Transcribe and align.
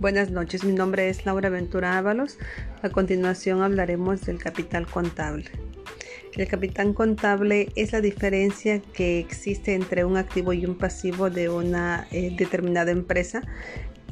Buenas 0.00 0.30
noches, 0.30 0.62
mi 0.62 0.70
nombre 0.70 1.08
es 1.08 1.26
Laura 1.26 1.48
Ventura 1.48 1.98
Ábalos. 1.98 2.38
A 2.82 2.88
continuación 2.88 3.62
hablaremos 3.62 4.24
del 4.24 4.38
capital 4.38 4.86
contable. 4.86 5.46
El 6.36 6.46
capital 6.46 6.94
contable 6.94 7.72
es 7.74 7.90
la 7.90 8.00
diferencia 8.00 8.80
que 8.80 9.18
existe 9.18 9.74
entre 9.74 10.04
un 10.04 10.16
activo 10.16 10.52
y 10.52 10.64
un 10.64 10.78
pasivo 10.78 11.30
de 11.30 11.48
una 11.48 12.06
eh, 12.12 12.32
determinada 12.38 12.92
empresa 12.92 13.42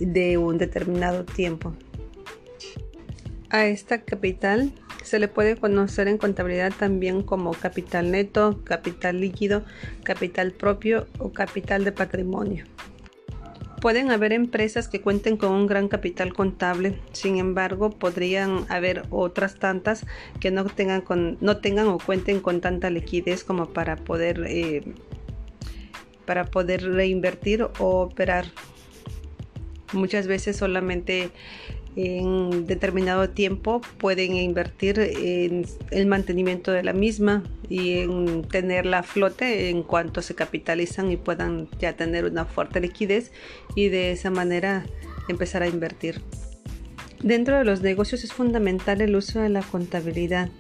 de 0.01 0.37
un 0.39 0.59
determinado 0.59 1.25
tiempo. 1.25 1.73
A 3.51 3.67
esta 3.67 4.03
capital 4.03 4.73
se 5.05 5.21
le 5.21 5.29
puede 5.29 5.55
conocer 5.55 6.09
en 6.09 6.19
contabilidad 6.19 6.73
también 6.77 7.23
como 7.23 7.53
capital 7.53 8.11
neto, 8.11 8.61
capital 8.65 9.21
líquido, 9.21 9.63
capital 10.03 10.51
propio 10.51 11.07
o 11.21 11.33
capital 11.33 11.85
de 11.85 11.93
patrimonio. 11.93 12.65
Pueden 13.81 14.11
haber 14.11 14.33
empresas 14.33 14.89
que 14.89 15.01
cuenten 15.01 15.37
con 15.37 15.53
un 15.53 15.67
gran 15.67 15.89
capital 15.89 16.33
contable, 16.33 16.99
sin 17.13 17.37
embargo, 17.37 17.91
podrían 17.91 18.65
haber 18.71 19.03
otras 19.11 19.59
tantas 19.59 20.07
que 20.41 20.51
no 20.51 20.65
tengan, 20.65 21.05
no 21.41 21.57
tengan 21.59 21.89
o 21.89 21.99
cuenten 21.99 22.41
con 22.41 22.61
tanta 22.61 22.89
liquidez 22.89 23.45
como 23.45 23.67
para 23.67 23.97
poder, 23.97 24.45
eh, 24.47 24.83
para 26.25 26.47
poder 26.47 26.83
reinvertir 26.83 27.63
o 27.63 28.01
operar. 28.01 28.47
Muchas 29.93 30.27
veces 30.27 30.57
solamente 30.57 31.31
en 31.97 32.67
determinado 32.67 33.31
tiempo 33.31 33.81
pueden 33.99 34.37
invertir 34.37 34.99
en 35.01 35.67
el 35.91 36.07
mantenimiento 36.07 36.71
de 36.71 36.83
la 36.83 36.93
misma 36.93 37.43
y 37.71 38.01
en 38.01 38.43
tenerla 38.43 38.99
a 38.99 39.03
flote 39.03 39.71
en 39.71 39.83
cuanto 39.83 40.21
se 40.21 40.35
capitalizan 40.35 41.11
y 41.11 41.17
puedan 41.17 41.69
ya 41.79 41.95
tener 41.95 42.27
una 42.27 42.45
fuerte 42.45 42.81
liquidez 42.81 43.33
y 43.75 43.89
de 43.89 44.13
esa 44.13 44.31
manera 44.31 44.85
empezar 45.29 45.63
a 45.63 45.69
invertir. 45.69 46.21
Dentro 47.23 47.57
de 47.57 47.65
los 47.65 47.81
negocios 47.81 48.25
es 48.25 48.33
fundamental 48.33 49.01
el 49.01 49.17
uso 49.17 49.41
de 49.41 49.49
la 49.49 49.63
contabilidad. 49.63 50.51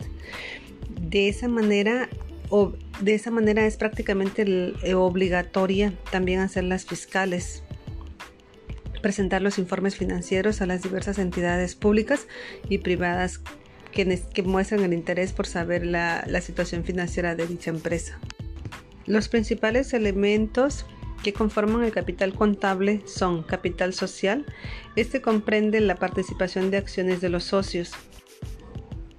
De 0.98 1.28
esa 1.28 1.48
manera 1.48 2.08
o 2.48 2.72
de 3.00 3.14
esa 3.14 3.30
manera 3.30 3.66
es 3.66 3.77
prácticamente 3.77 4.72
obligatoria 4.94 5.92
también 6.11 6.41
hacer 6.41 6.64
las 6.64 6.86
fiscales 6.86 7.62
presentar 9.06 9.40
los 9.40 9.56
informes 9.60 9.94
financieros 9.94 10.60
a 10.60 10.66
las 10.66 10.82
diversas 10.82 11.20
entidades 11.20 11.76
públicas 11.76 12.26
y 12.68 12.78
privadas 12.78 13.40
que, 13.92 14.20
que 14.34 14.42
muestran 14.42 14.82
el 14.82 14.92
interés 14.92 15.32
por 15.32 15.46
saber 15.46 15.86
la, 15.86 16.24
la 16.26 16.40
situación 16.40 16.82
financiera 16.82 17.36
de 17.36 17.46
dicha 17.46 17.70
empresa. 17.70 18.18
Los 19.06 19.28
principales 19.28 19.94
elementos 19.94 20.86
que 21.22 21.32
conforman 21.32 21.84
el 21.84 21.92
capital 21.92 22.34
contable 22.34 23.00
son 23.06 23.44
capital 23.44 23.94
social, 23.94 24.44
este 24.96 25.22
comprende 25.22 25.80
la 25.80 25.94
participación 25.94 26.72
de 26.72 26.78
acciones 26.78 27.20
de 27.20 27.28
los 27.28 27.44
socios. 27.44 27.92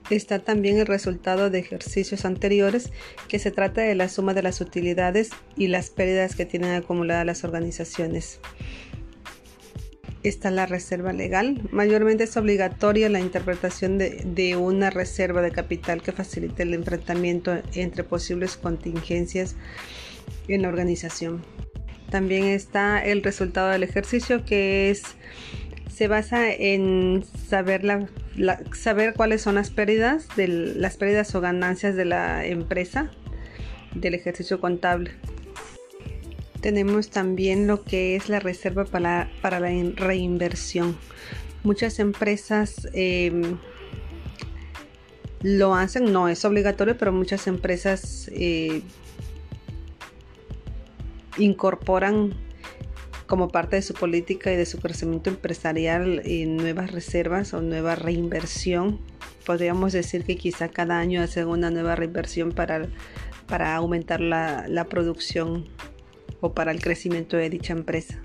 Está 0.10 0.40
también 0.40 0.80
el 0.80 0.86
resultado 0.86 1.50
de 1.50 1.60
ejercicios 1.60 2.26
anteriores, 2.26 2.92
que 3.30 3.40
se 3.40 3.52
trata 3.52 3.84
de 3.84 3.96
la 3.96 4.10
suma 4.10 4.34
de 4.34 4.44
las 4.44 4.60
utilidades 4.60 5.30
y 5.56 5.68
las 5.68 5.92
pérdidas 5.92 6.36
que 6.36 6.46
tienen 6.46 6.72
acumuladas 6.72 7.26
las 7.26 7.46
organizaciones 7.46 8.42
está 10.24 10.52
la 10.52 10.66
reserva 10.66 11.14
legal. 11.14 11.62
Mayormente 11.72 12.26
es 12.26 12.38
obligatoria 12.38 13.10
la 13.10 13.20
interpretación 13.20 13.98
de, 13.98 14.56
una 14.58 14.90
reserva 14.90 15.42
de 15.42 15.52
capital 15.52 16.02
que 16.02 16.12
facilite 16.12 16.64
el 16.64 16.74
enfrentamiento 16.74 17.58
entre 17.74 18.04
posibles 18.04 18.58
contingencias 18.58 19.56
en 20.48 20.62
la 20.64 20.70
organización. 20.70 21.44
También 22.10 22.46
está 22.46 23.04
el 23.04 23.24
resultado 23.24 23.70
del 23.70 23.84
ejercicio 23.84 24.46
que 24.46 24.90
es 24.90 25.04
se 25.94 26.08
basa 26.08 26.52
en 26.52 27.26
saber, 27.50 28.08
saber 28.74 29.14
cuáles 29.16 29.42
son 29.42 29.56
las 29.56 29.72
pérdidas, 29.72 30.28
las 30.38 30.96
pérdidas 30.96 31.34
o 31.34 31.42
ganancias 31.42 31.96
de 31.96 32.06
la 32.06 32.46
empresa 32.46 33.10
del 33.96 34.14
ejercicio 34.14 34.60
contable. 34.60 35.12
Tenemos 36.62 37.10
también 37.10 37.68
lo 37.68 37.84
que 37.84 38.16
es 38.16 38.30
la 38.30 38.40
reserva 38.40 38.86
para, 38.86 39.30
para 39.42 39.60
la 39.60 39.70
reinversión. 39.96 40.98
Muchas 41.64 42.00
empresas 42.00 42.88
em, 42.94 43.58
lo 45.42 45.76
hacen, 45.76 46.12
no 46.12 46.30
es 46.30 46.44
obligatorio, 46.46 46.98
pero 46.98 47.12
muchas 47.12 47.48
empresas 47.48 48.30
eh, 48.34 48.82
incorporan 51.38 52.34
como 53.28 53.50
parte 53.50 53.76
de 53.76 53.82
su 53.82 53.94
política 53.94 54.52
y 54.52 54.56
de 54.56 54.66
su 54.66 54.80
crecimiento 54.80 55.30
empresarial 55.30 56.24
nuevas 56.48 56.92
reservas 56.92 57.54
o 57.54 57.62
nueva 57.62 57.96
reinversión. 57.96 59.00
Podríamos 59.46 59.94
decir 59.94 60.24
que 60.24 60.38
quizá 60.38 60.70
cada 60.70 60.98
año 60.98 61.22
hacen 61.22 61.48
una 61.48 61.70
nueva 61.70 61.96
reinversión 61.96 62.52
para, 62.52 62.88
para 63.48 63.76
aumentar 63.76 64.22
la, 64.22 64.66
la 64.68 64.86
producción 64.86 65.66
o 66.42 66.54
para 66.54 66.72
el 66.72 66.82
crecimiento 66.82 67.38
de 67.38 67.50
dicha 67.50 67.74
empresa. 67.74 68.20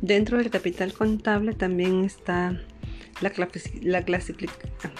Dentro 0.00 0.38
del 0.38 0.50
capital 0.50 0.92
contable 0.92 1.54
también 1.54 2.04
está 2.04 2.60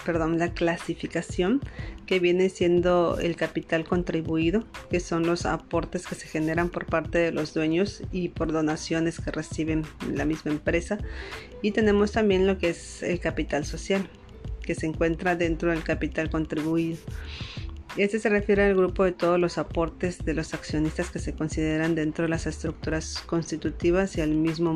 perdón, 0.05 0.39
la 0.39 0.53
clasificación 0.53 1.61
que 2.05 2.19
viene 2.19 2.49
siendo 2.49 3.19
el 3.19 3.35
capital 3.35 3.85
contribuido, 3.85 4.65
que 4.89 4.99
son 4.99 5.25
los 5.25 5.45
aportes 5.45 6.07
que 6.07 6.15
se 6.15 6.27
generan 6.27 6.69
por 6.69 6.85
parte 6.85 7.19
de 7.19 7.31
los 7.31 7.53
dueños 7.53 8.01
y 8.11 8.29
por 8.29 8.51
donaciones 8.51 9.19
que 9.19 9.31
reciben 9.31 9.83
la 10.11 10.25
misma 10.25 10.51
empresa. 10.51 10.97
Y 11.61 11.71
tenemos 11.71 12.13
también 12.13 12.47
lo 12.47 12.57
que 12.57 12.69
es 12.69 13.03
el 13.03 13.19
capital 13.19 13.65
social, 13.65 14.09
que 14.61 14.73
se 14.73 14.87
encuentra 14.87 15.35
dentro 15.35 15.71
del 15.71 15.83
capital 15.83 16.29
contribuido. 16.29 16.97
Este 17.97 18.19
se 18.19 18.29
refiere 18.29 18.63
al 18.63 18.75
grupo 18.75 19.03
de 19.05 19.11
todos 19.11 19.39
los 19.39 19.57
aportes 19.57 20.23
de 20.23 20.35
los 20.35 20.53
accionistas 20.53 21.09
que 21.09 21.17
se 21.17 21.33
consideran 21.33 21.95
dentro 21.95 22.25
de 22.25 22.29
las 22.29 22.45
estructuras 22.45 23.23
constitutivas 23.25 24.17
y, 24.17 24.21
y 24.21 24.23
del 24.23 24.35
mismo 24.35 24.73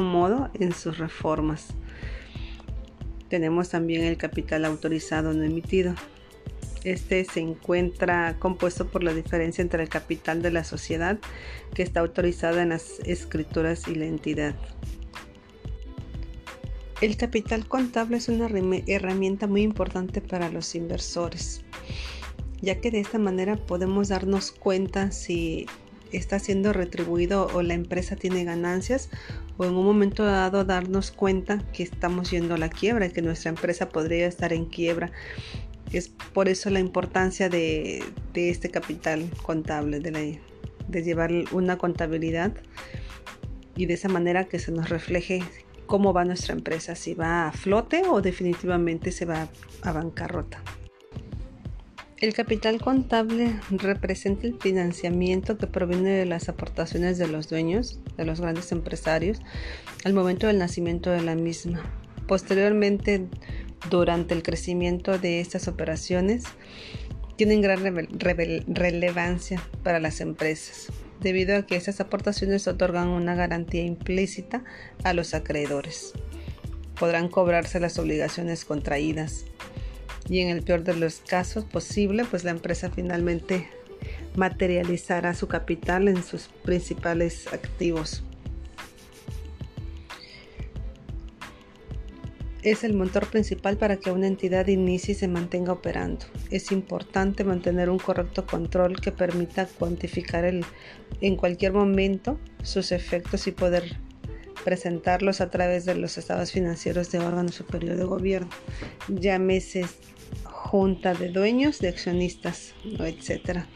modo 0.00 0.50
en 0.54 0.72
sus 0.72 0.98
reformas. 0.98 1.68
Tenemos 3.28 3.68
también 3.68 4.02
el 4.02 4.16
capital 4.16 4.64
autorizado 4.64 5.32
no 5.32 5.44
emitido. 5.44 5.94
Este 6.82 7.24
se 7.24 7.38
encuentra 7.38 8.36
compuesto 8.40 8.88
por 8.88 9.04
la 9.04 9.14
diferencia 9.14 9.62
entre 9.62 9.84
el 9.84 9.88
capital 9.88 10.42
de 10.42 10.50
la 10.50 10.64
sociedad 10.64 11.18
que 11.72 11.84
está 11.84 12.00
autorizada 12.00 12.62
en 12.62 12.70
las 12.70 12.98
escrituras 13.04 13.86
y 13.86 13.94
la 13.94 14.06
entidad. 14.06 14.56
El 17.02 17.18
capital 17.18 17.68
contable 17.68 18.16
es 18.16 18.30
una 18.30 18.48
herramienta 18.86 19.46
muy 19.46 19.60
importante 19.60 20.22
para 20.22 20.48
los 20.48 20.74
inversores, 20.74 21.60
ya 22.62 22.80
que 22.80 22.90
de 22.90 23.00
esta 23.00 23.18
manera 23.18 23.56
podemos 23.56 24.08
darnos 24.08 24.50
cuenta 24.50 25.10
si 25.10 25.66
está 26.10 26.38
siendo 26.38 26.72
retribuido 26.72 27.48
o 27.52 27.60
la 27.60 27.74
empresa 27.74 28.16
tiene 28.16 28.44
ganancias 28.44 29.10
o 29.58 29.66
en 29.66 29.74
un 29.74 29.84
momento 29.84 30.24
dado 30.24 30.64
darnos 30.64 31.10
cuenta 31.10 31.58
que 31.74 31.82
estamos 31.82 32.30
yendo 32.30 32.54
a 32.54 32.58
la 32.58 32.70
quiebra 32.70 33.10
que 33.10 33.20
nuestra 33.20 33.50
empresa 33.50 33.90
podría 33.90 34.26
estar 34.26 34.54
en 34.54 34.64
quiebra. 34.64 35.12
Es 35.92 36.08
por 36.08 36.48
eso 36.48 36.70
la 36.70 36.80
importancia 36.80 37.50
de, 37.50 38.02
este 38.34 38.70
capital 38.70 39.28
contable, 39.42 40.00
de 40.00 41.02
llevar 41.02 41.30
una 41.52 41.76
contabilidad 41.76 42.54
y 43.76 43.84
de 43.84 43.94
esa 43.94 44.08
manera 44.08 44.44
que 44.44 44.58
se 44.58 44.72
nos 44.72 44.88
refleje 44.88 45.42
cómo 45.86 46.12
va 46.12 46.24
nuestra 46.24 46.54
empresa, 46.54 46.94
si 46.94 47.14
va 47.14 47.48
a 47.48 47.52
flote 47.52 48.02
o 48.08 48.20
definitivamente 48.20 49.12
se 49.12 49.24
va 49.24 49.48
a 49.82 49.92
bancarrota. 49.92 50.62
El 52.18 52.32
capital 52.32 52.80
contable 52.80 53.60
representa 53.70 54.46
el 54.46 54.58
financiamiento 54.58 55.58
que 55.58 55.66
proviene 55.66 56.10
de 56.10 56.24
las 56.24 56.48
aportaciones 56.48 57.18
de 57.18 57.28
los 57.28 57.50
dueños, 57.50 58.00
de 58.16 58.24
los 58.24 58.40
grandes 58.40 58.72
empresarios, 58.72 59.42
al 60.04 60.14
momento 60.14 60.46
del 60.46 60.58
nacimiento 60.58 61.10
de 61.10 61.20
la 61.20 61.34
misma. 61.34 61.82
Posteriormente, 62.26 63.26
durante 63.90 64.32
el 64.32 64.42
crecimiento 64.42 65.18
de 65.18 65.40
estas 65.40 65.68
operaciones, 65.68 66.44
tienen 67.36 67.60
gran 67.60 67.84
relevancia 68.66 69.62
para 69.82 70.00
las 70.00 70.22
empresas, 70.22 70.88
debido 71.20 71.56
a 71.56 71.66
que 71.66 71.76
esas 71.76 72.00
aportaciones 72.00 72.66
otorgan 72.68 73.08
una 73.08 73.34
garantía 73.34 73.82
implícita 73.82 74.64
a 75.04 75.12
los 75.12 75.34
acreedores. 75.34 76.12
Podrán 76.98 77.28
cobrarse 77.28 77.80
las 77.80 77.98
obligaciones 77.98 78.64
contraídas 78.64 79.44
y 80.28 80.40
en 80.40 80.48
el 80.48 80.62
peor 80.62 80.82
de 80.82 80.96
los 80.96 81.20
casos 81.20 81.64
posible, 81.64 82.24
pues 82.24 82.44
la 82.44 82.50
empresa 82.50 82.90
finalmente 82.90 83.68
materializará 84.34 85.34
su 85.34 85.48
capital 85.48 86.08
en 86.08 86.22
sus 86.22 86.48
principales 86.64 87.46
activos. 87.52 88.22
Es 92.66 92.82
el 92.82 92.94
motor 92.94 93.28
principal 93.28 93.76
para 93.76 93.96
que 93.96 94.10
una 94.10 94.26
entidad 94.26 94.66
inicie 94.66 95.12
y 95.12 95.14
se 95.14 95.28
mantenga 95.28 95.72
operando. 95.72 96.26
Es 96.50 96.72
importante 96.72 97.44
mantener 97.44 97.88
un 97.88 98.00
correcto 98.00 98.44
control 98.44 99.00
que 99.00 99.12
permita 99.12 99.66
cuantificar 99.66 100.44
el, 100.44 100.64
en 101.20 101.36
cualquier 101.36 101.72
momento 101.72 102.40
sus 102.64 102.90
efectos 102.90 103.46
y 103.46 103.52
poder 103.52 103.96
presentarlos 104.64 105.40
a 105.40 105.48
través 105.48 105.84
de 105.84 105.94
los 105.94 106.18
estados 106.18 106.50
financieros 106.50 107.12
de 107.12 107.20
órgano 107.20 107.50
superior 107.50 107.94
de 107.96 108.04
gobierno, 108.04 108.50
llámese 109.06 109.84
junta 110.42 111.14
de 111.14 111.28
dueños, 111.28 111.78
de 111.78 111.86
accionistas, 111.86 112.74
etcétera. 112.98 113.68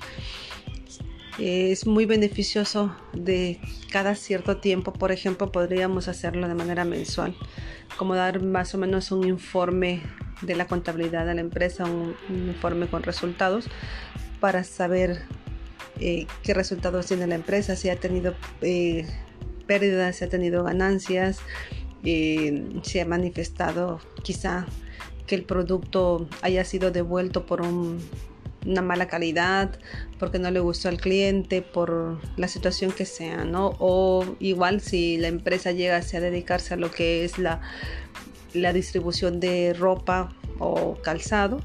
Es 1.41 1.87
muy 1.87 2.05
beneficioso 2.05 2.95
de 3.15 3.59
cada 3.91 4.15
cierto 4.15 4.59
tiempo, 4.59 4.93
por 4.93 5.11
ejemplo, 5.11 5.51
podríamos 5.51 6.07
hacerlo 6.07 6.47
de 6.47 6.55
manera 6.55 6.85
mensual, 6.85 7.35
como 7.97 8.15
dar 8.15 8.43
más 8.43 8.75
o 8.75 8.79
menos 8.79 9.11
un 9.11 9.27
informe 9.27 10.03
de 10.43 10.55
la 10.55 10.67
contabilidad 10.67 11.25
de 11.25 11.35
la 11.35 11.41
empresa, 11.41 11.87
un, 11.87 12.15
informe 12.29 12.89
con 12.89 13.03
resultados 13.03 13.69
para 14.39 14.65
saber 14.65 15.23
eh, 15.99 16.27
qué 16.43 16.53
resultados 16.53 17.07
tiene 17.07 17.27
la 17.27 17.37
empresa, 17.37 17.75
si 17.75 17.89
ha 17.89 17.97
tenido 17.97 18.35
eh, 18.61 19.07
pérdidas, 19.67 20.17
si 20.17 20.25
ha 20.25 20.29
tenido 20.29 20.63
ganancias, 20.63 21.39
eh, 22.05 22.69
si 22.83 22.99
ha 22.99 23.07
manifestado 23.07 23.99
quizá 24.23 24.67
que 25.27 25.37
el 25.37 25.45
producto 25.45 26.29
haya 26.43 26.67
sido 26.67 26.91
devuelto 26.91 27.47
por 27.47 27.63
una 28.67 28.83
mala 28.83 29.09
calidad, 29.09 29.79
porque 30.19 30.39
no 30.39 30.51
le 30.51 30.61
gustó 30.61 30.89
al 30.89 31.01
cliente, 31.01 31.63
por 31.63 32.21
la 32.37 32.49
situación 32.49 32.93
que 32.93 33.07
sea, 33.07 33.45
¿no? 33.45 33.73
O 33.79 34.37
igual 34.39 34.81
si 34.81 35.17
la 35.17 35.29
empresa 35.29 35.73
llega 35.73 35.97
a 35.97 36.21
dedicarse 36.21 36.75
a 36.75 36.77
lo 36.77 36.91
que 36.91 37.25
es 37.25 37.39
la, 37.39 37.61
la 38.53 38.73
distribución 38.73 39.41
de 39.41 39.75
ropa 39.75 40.35
o 40.59 40.97
calzado, 41.03 41.61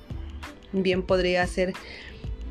bien 0.72 1.04
podría 1.04 1.46
ser 1.48 1.74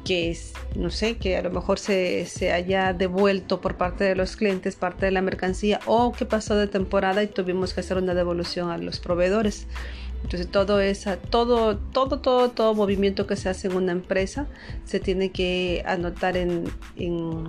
que 0.05 0.37
no 0.77 0.91
sé, 0.91 1.17
que 1.17 1.37
a 1.37 1.43
lo 1.43 1.51
mejor 1.51 1.79
se, 1.79 2.27
se, 2.27 2.53
haya 2.53 2.93
devuelto 2.93 3.63
por 3.63 3.77
parte 3.77 4.05
de 4.05 4.15
los 4.15 4.37
clientes 4.37 4.77
parte 4.77 5.07
de 5.07 5.13
la 5.13 5.23
mercancía 5.23 5.81
o 5.87 6.13
que 6.13 6.27
pasó 6.27 6.57
de 6.57 6.67
temporada 6.67 7.23
y 7.23 7.27
tuvimos 7.27 7.73
que 7.73 7.81
hacer 7.81 7.97
una 7.97 8.13
devolución 8.13 8.71
a 8.71 8.77
los 8.77 9.01
proveedores. 9.01 9.67
Entonces 10.25 10.51
todo 10.51 10.81
esa, 10.81 11.19
todo, 11.19 11.77
todo, 11.77 12.19
todo, 12.21 12.51
todo 12.51 12.75
movimiento 12.75 13.27
que 13.27 13.37
se 13.37 13.51
hace 13.51 13.69
en 13.69 13.77
una 13.77 13.93
empresa 13.93 14.47
se 14.85 14.99
tiene 14.99 15.31
que 15.31 15.83
anotar 15.87 16.39
en, 16.39 16.65
en, 16.97 17.45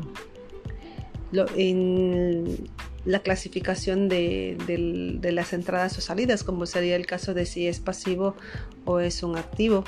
la 3.05 3.19
clasificación 3.19 4.09
de, 4.09 4.57
de, 4.67 5.31
las 5.31 5.53
entradas 5.53 5.97
o 5.97 6.01
salidas, 6.01 6.43
como 6.43 6.65
sería 6.65 6.97
el 6.97 7.05
caso 7.05 7.33
de 7.33 7.45
si 7.45 7.65
es 7.67 7.79
pasivo 7.79 8.35
o 8.83 8.99
es 8.99 9.23
un 9.23 9.37
activo. 9.37 9.85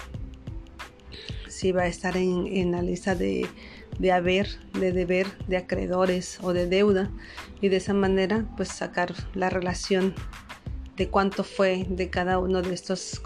Si 1.49 1.73
va 1.73 1.83
a 1.83 1.87
estar 1.87 2.15
en, 2.15 2.71
la 2.71 2.81
lista 2.81 3.15
de, 3.15 3.47
de 3.99 4.11
haber, 4.13 4.47
de 4.79 4.93
deber, 4.93 5.27
de 5.47 5.57
acreedores 5.57 6.39
o 6.41 6.53
de 6.53 6.67
deuda. 6.67 7.11
Y 7.59 7.69
de 7.69 7.77
esa 7.77 7.93
manera 7.93 8.45
pues 8.55 8.69
sacar 8.69 9.13
la 9.33 9.49
relación 9.49 10.13
de 10.97 11.09
cuánto 11.09 11.43
fue 11.43 11.85
de 11.87 12.09
cada 12.09 12.39
uno 12.39 12.63
de 12.63 12.73
estos 12.73 13.21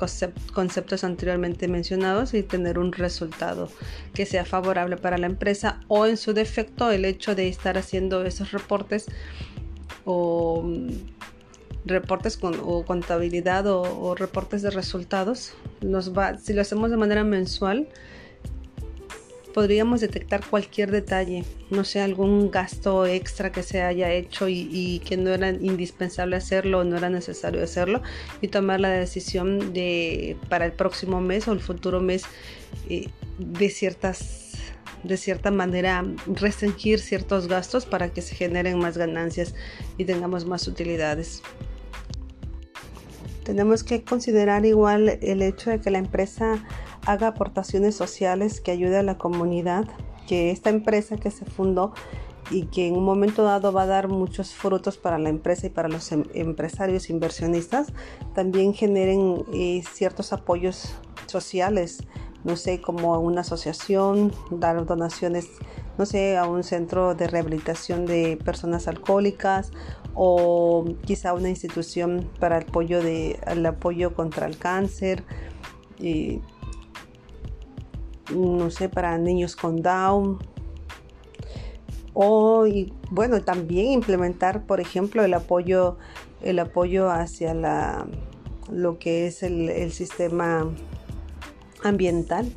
conceptos 0.53 1.03
anteriormente 1.05 1.69
mencionados 1.69 2.33
y 2.33 2.43
tener 2.43 2.77
un 2.77 2.91
resultado 2.91 3.69
que 4.13 4.25
sea 4.25 4.43
favorable 4.43 4.97
para 4.97 5.17
la 5.17 5.27
empresa 5.27 5.79
o 5.87 6.05
en 6.05 6.17
su 6.17 6.33
defecto 6.33 6.91
el 6.91 7.05
hecho 7.05 7.33
de 7.33 7.47
estar 7.47 7.77
haciendo 7.77 8.23
esos 8.25 8.51
reportes 8.51 9.05
o 10.03 10.69
reportes 11.85 12.35
con, 12.35 12.59
o 12.61 12.83
contabilidad 12.83 13.65
o, 13.67 13.81
o, 13.81 14.15
reportes 14.15 14.61
de 14.61 14.69
resultados 14.69 15.53
nos 15.79 16.15
va 16.15 16.37
si 16.37 16.53
lo 16.53 16.61
hacemos 16.61 16.91
de 16.91 16.97
manera 16.97 17.23
mensual 17.23 17.87
podríamos 19.53 20.01
detectar 20.01 20.45
cualquier 20.45 20.91
detalle, 20.91 21.43
no 21.69 21.83
sé, 21.83 22.01
algún 22.01 22.51
gasto 22.51 23.05
extra 23.05 23.51
que 23.51 23.63
se 23.63 23.81
haya 23.81 24.11
hecho 24.11 24.47
y, 24.49 25.01
que 25.05 25.17
no 25.17 25.31
era 25.31 25.49
indispensable 25.49 26.35
hacerlo 26.35 26.79
o 26.79 26.83
no 26.83 26.97
era 26.97 27.09
necesario 27.09 27.63
hacerlo 27.63 28.01
y 28.41 28.47
tomar 28.47 28.79
la 28.79 28.89
decisión 28.89 29.73
de 29.73 30.37
para 30.49 30.65
el 30.65 30.73
próximo 30.73 31.21
mes 31.21 31.47
o 31.47 31.53
el 31.53 31.59
futuro 31.59 31.99
mes 31.99 32.23
eh, 32.89 33.09
de 33.37 33.69
ciertas 33.69 34.51
de 35.03 35.17
cierta 35.17 35.49
manera 35.51 36.05
restringir 36.27 36.99
ciertos 36.99 37.47
gastos 37.47 37.85
para 37.85 38.09
que 38.09 38.21
se 38.21 38.35
generen 38.35 38.77
más 38.77 38.97
ganancias 38.97 39.55
y 39.97 40.05
tengamos 40.05 40.45
más 40.45 40.67
utilidades. 40.67 41.41
Tenemos 43.43 43.83
que 43.83 44.03
considerar 44.03 44.65
igual 44.65 45.17
el 45.21 45.41
hecho 45.41 45.71
de 45.71 45.81
que 45.81 45.89
la 45.89 45.97
empresa 45.97 46.63
haga 47.05 47.27
aportaciones 47.27 47.95
sociales 47.95 48.61
que 48.61 48.71
ayude 48.71 48.97
a 48.97 49.03
la 49.03 49.17
comunidad, 49.17 49.85
que 50.27 50.51
esta 50.51 50.69
empresa 50.69 51.17
que 51.17 51.31
se 51.31 51.45
fundó 51.45 51.93
y 52.49 52.65
que 52.65 52.87
en 52.87 52.95
un 52.95 53.03
momento 53.03 53.43
dado 53.43 53.71
va 53.71 53.83
a 53.83 53.87
dar 53.87 54.07
muchos 54.07 54.53
frutos 54.53 54.97
para 54.97 55.17
la 55.17 55.29
empresa 55.29 55.67
y 55.67 55.69
para 55.69 55.87
los 55.87 56.11
em, 56.11 56.23
empresarios 56.33 57.09
inversionistas, 57.09 57.93
también 58.33 58.73
generen 58.73 59.45
eh, 59.53 59.83
ciertos 59.91 60.33
apoyos 60.33 60.95
sociales, 61.27 62.03
no 62.43 62.55
sé, 62.55 62.81
como 62.81 63.19
una 63.19 63.41
asociación, 63.41 64.33
dar 64.49 64.85
donaciones, 64.85 65.47
no 65.97 66.05
sé, 66.05 66.37
a 66.37 66.45
un 66.45 66.63
centro 66.63 67.13
de 67.13 67.27
rehabilitación 67.27 68.05
de 68.05 68.37
personas 68.43 68.87
alcohólicas 68.87 69.71
o 70.13 70.85
quizá 71.05 71.33
una 71.33 71.49
institución 71.49 72.29
para 72.39 72.57
el 72.57 72.63
apoyo, 72.63 73.01
de, 73.01 73.39
apoyo 73.67 74.13
contra 74.13 74.47
el 74.47 74.57
cáncer. 74.57 75.23
Y 75.99 76.41
no 78.35 78.69
sé, 78.69 78.89
para 78.89 79.17
niños 79.17 79.55
con 79.55 79.81
Down. 79.81 80.39
O, 82.13 82.65
bueno, 83.09 83.41
también 83.41 83.87
implementar, 83.87 84.65
por 84.65 84.81
ejemplo, 84.81 85.23
el 85.23 85.33
apoyo, 85.33 85.97
el 86.41 86.59
apoyo 86.59 87.09
hacia 87.09 87.53
la, 87.53 88.05
lo 88.69 88.99
que 88.99 89.27
es 89.27 89.43
el, 89.43 89.91
sistema 89.91 90.67
ambiental. 91.83 92.51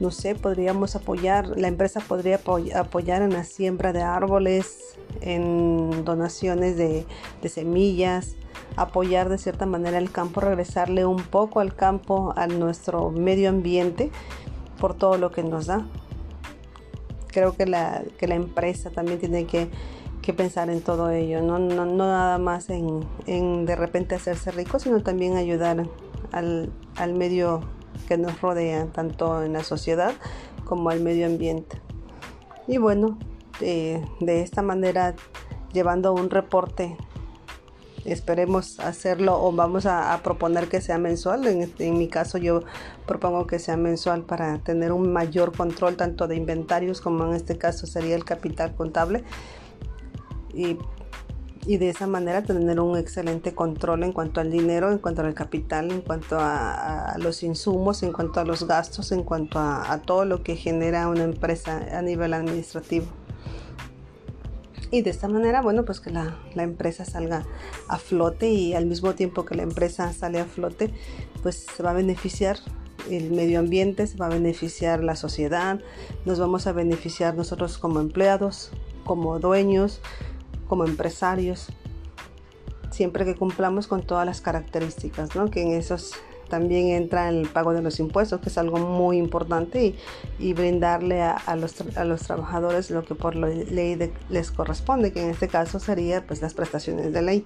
No 0.00 0.10
sé, 0.10 0.34
podríamos 0.34 0.96
apoyar, 0.96 1.46
la 1.56 1.68
empresa 1.68 2.00
podría 2.00 2.40
apoyar 2.74 3.22
en 3.22 3.32
la 3.32 3.44
siembra 3.44 3.92
de 3.92 4.02
árboles, 4.02 4.98
en 5.20 6.04
donaciones 6.04 6.76
de, 6.76 7.06
de 7.42 7.48
semillas, 7.48 8.34
apoyar 8.76 9.28
de 9.28 9.38
cierta 9.38 9.66
manera 9.66 9.98
el 9.98 10.10
campo, 10.10 10.40
regresarle 10.40 11.06
un 11.06 11.22
poco 11.22 11.60
al 11.60 11.76
campo, 11.76 12.34
a 12.36 12.48
nuestro 12.48 13.12
medio 13.12 13.48
ambiente 13.50 14.10
por 14.78 14.94
todo 14.94 15.18
lo 15.18 15.30
que 15.30 15.42
nos 15.42 15.66
da. 15.66 15.86
Creo 17.28 17.56
que 17.56 17.66
la, 17.66 18.02
que 18.18 18.28
la 18.28 18.36
empresa 18.36 18.90
también 18.90 19.18
tiene 19.18 19.46
que, 19.46 19.68
que 20.22 20.32
pensar 20.32 20.70
en 20.70 20.80
todo 20.80 21.10
ello, 21.10 21.42
no, 21.42 21.58
no, 21.58 21.84
nada 21.84 22.38
más 22.38 22.70
en, 22.70 23.04
en, 23.26 23.66
de 23.66 23.76
repente 23.76 24.14
hacerse 24.14 24.50
rico, 24.52 24.78
sino 24.78 25.02
también 25.02 25.36
ayudar 25.36 25.86
al, 26.32 26.72
al 26.96 27.14
medio 27.14 27.60
que 28.08 28.16
nos 28.16 28.40
rodea, 28.40 28.86
tanto 28.86 29.42
en 29.42 29.52
la 29.52 29.64
sociedad 29.64 30.12
como 30.64 30.90
al 30.90 31.00
medio 31.00 31.26
ambiente. 31.26 31.80
Y 32.66 32.78
bueno, 32.78 33.18
de, 33.60 34.02
de 34.20 34.42
esta 34.42 34.62
manera, 34.62 35.14
llevando 35.72 36.14
un 36.14 36.30
reporte 36.30 36.96
esperemos 38.04 38.80
hacerlo 38.80 39.42
o 39.42 39.52
vamos 39.52 39.86
a, 39.86 40.20
proponer 40.22 40.68
que 40.68 40.80
sea 40.80 40.98
mensual. 40.98 41.46
Este, 41.46 41.86
en, 41.86 41.98
mi 41.98 42.08
caso 42.08 42.38
yo 42.38 42.62
propongo 43.06 43.46
que 43.46 43.58
sea 43.58 43.76
mensual 43.76 44.22
para 44.22 44.58
tener 44.58 44.92
un 44.92 45.12
mayor 45.12 45.56
control 45.56 45.96
tanto 45.96 46.28
de 46.28 46.36
inventarios 46.36 47.00
como 47.00 47.26
en 47.26 47.34
este 47.34 47.58
caso 47.58 47.86
sería 47.86 48.14
el 48.14 48.24
capital 48.24 48.74
contable. 48.74 49.24
Y, 50.52 50.78
de 51.66 51.88
esa 51.88 52.06
manera 52.06 52.42
tener 52.42 52.78
un 52.78 52.98
excelente 52.98 53.54
control 53.54 54.02
en 54.02 54.12
cuanto 54.12 54.42
al 54.42 54.50
dinero, 54.50 54.92
en 54.92 54.98
cuanto 54.98 55.22
al 55.22 55.32
capital, 55.32 55.90
en 55.90 56.02
cuanto 56.02 56.36
a, 56.38 57.14
los 57.18 57.42
insumos, 57.42 58.02
en 58.02 58.12
cuanto 58.12 58.40
a 58.40 58.44
los 58.44 58.66
gastos, 58.66 59.12
en 59.12 59.22
cuanto 59.22 59.58
a 59.58 59.98
todo 60.04 60.26
lo 60.26 60.42
que 60.42 60.56
genera 60.56 61.08
una 61.08 61.22
empresa 61.22 61.86
a 61.90 62.02
nivel 62.02 62.34
administrativo 62.34 63.06
y 64.94 65.02
de 65.02 65.10
esta 65.10 65.26
manera, 65.26 65.60
bueno, 65.60 65.84
pues 65.84 66.00
que 66.00 66.10
la, 66.10 66.38
empresa 66.54 67.04
salga 67.04 67.44
a 67.88 67.98
flote 67.98 68.48
y 68.48 68.74
al 68.74 68.86
mismo 68.86 69.14
tiempo 69.14 69.44
que 69.44 69.56
la 69.56 69.64
empresa 69.64 70.12
sale 70.12 70.38
a 70.38 70.44
flote, 70.44 70.94
pues 71.42 71.66
se 71.76 71.82
va 71.82 71.90
a 71.90 71.94
beneficiar 71.94 72.58
el 73.10 73.32
medio 73.32 73.58
ambiente, 73.58 74.06
se 74.06 74.16
va 74.16 74.26
a 74.26 74.28
beneficiar 74.28 75.02
la 75.02 75.16
sociedad, 75.16 75.80
nos 76.24 76.38
vamos 76.38 76.68
a 76.68 76.72
beneficiar 76.72 77.34
nosotros 77.34 77.76
como 77.76 77.98
empleados, 77.98 78.70
como 79.04 79.40
dueños, 79.40 80.00
como 80.68 80.84
empresarios, 80.84 81.68
siempre 82.92 83.24
que 83.24 83.34
cumplamos 83.34 83.88
con 83.88 84.06
todas 84.06 84.24
las 84.24 84.40
características, 84.40 85.34
¿no? 85.34 85.50
Que 85.50 85.62
en 85.62 85.72
esos 85.72 86.12
también 86.54 86.90
entra 86.90 87.28
el 87.30 87.48
pago 87.48 87.72
de 87.72 87.82
los 87.82 87.98
impuestos, 87.98 88.40
que 88.40 88.48
es 88.48 88.58
algo 88.58 88.78
muy 88.78 89.18
importante, 89.18 89.96
y, 90.38 90.52
brindarle 90.52 91.20
a, 91.20 91.56
los, 91.56 91.74
a, 91.96 92.04
los, 92.04 92.20
trabajadores 92.20 92.92
lo 92.92 93.04
que 93.04 93.16
por 93.16 93.34
ley 93.34 94.12
les 94.28 94.52
corresponde, 94.52 95.12
que 95.12 95.20
en 95.20 95.30
este 95.30 95.48
caso 95.48 95.80
sería 95.80 96.24
pues 96.24 96.42
las 96.42 96.54
prestaciones 96.54 97.12
de 97.12 97.22
ley, 97.22 97.44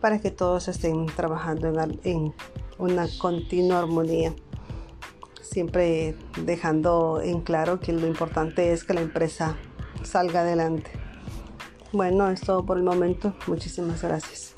para 0.00 0.18
que 0.18 0.32
todos 0.32 0.66
estén 0.66 1.06
trabajando 1.06 1.68
en, 1.68 2.00
en 2.02 2.34
una 2.76 3.06
continua 3.20 3.78
armonía 3.78 4.34
siempre 5.40 6.16
dejando 6.42 7.20
en 7.22 7.40
claro 7.40 7.78
que 7.78 7.92
lo 7.92 8.08
importante 8.08 8.72
es 8.72 8.82
que 8.82 8.94
la 8.94 9.02
empresa 9.02 9.56
salga 10.02 10.40
adelante. 10.40 10.90
Bueno, 11.92 12.28
es 12.30 12.40
todo 12.40 12.66
por 12.66 12.78
el 12.78 12.82
momento. 12.82 13.32
Muchísimas 13.46 14.02
gracias. 14.02 14.56